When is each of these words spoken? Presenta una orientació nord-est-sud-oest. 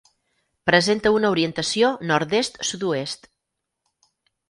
Presenta 0.69 1.11
una 1.17 1.31
orientació 1.35 1.93
nord-est-sud-oest. 2.15 3.33